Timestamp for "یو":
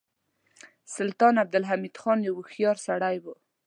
2.27-2.35